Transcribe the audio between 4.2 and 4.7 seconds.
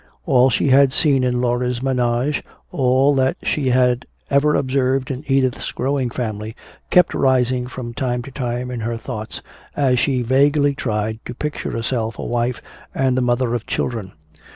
ever